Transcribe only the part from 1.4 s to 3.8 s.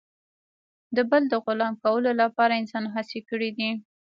غلام کولو لپاره انسان هڅې کړي دي.